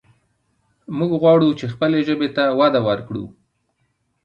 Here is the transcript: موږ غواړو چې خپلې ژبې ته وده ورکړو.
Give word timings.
موږ 0.97 1.11
غواړو 1.21 1.49
چې 1.59 1.65
خپلې 1.73 1.99
ژبې 2.07 2.29
ته 2.35 2.43
وده 2.59 2.79
ورکړو. 2.87 3.25